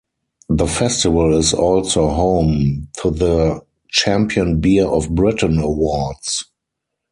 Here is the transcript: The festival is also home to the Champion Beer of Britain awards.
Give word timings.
The 0.49 0.65
festival 0.65 1.37
is 1.37 1.53
also 1.53 2.07
home 2.07 2.87
to 3.03 3.11
the 3.11 3.63
Champion 3.89 4.59
Beer 4.59 4.87
of 4.87 5.13
Britain 5.13 5.59
awards. 5.59 6.43